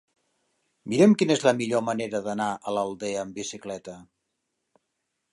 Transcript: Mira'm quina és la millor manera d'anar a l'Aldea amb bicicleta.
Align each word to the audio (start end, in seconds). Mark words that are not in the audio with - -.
Mira'm 0.93 1.11
quina 1.21 1.35
és 1.39 1.43
la 1.47 1.51
millor 1.59 1.83
manera 1.89 2.21
d'anar 2.27 2.47
a 2.55 2.73
l'Aldea 2.77 3.19
amb 3.25 3.37
bicicleta. 3.41 3.99